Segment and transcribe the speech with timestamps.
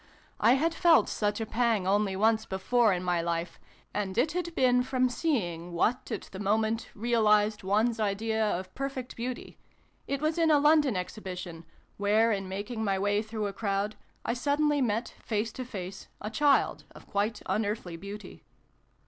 [0.39, 3.59] (I had felt such a pang only once before in my life,
[3.93, 9.15] and it had been from seeing what, at the moment, realised one's idea of perfect
[9.15, 9.59] beauty
[10.07, 11.65] it was in a London exhibition,
[11.97, 13.95] where, in making my way through a crowd,
[14.25, 18.43] I suddenly met, face to face, a child of quite unearthly beauty.)